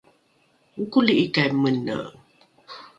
okoli’ikai 0.81 1.49
mene? 1.61 1.97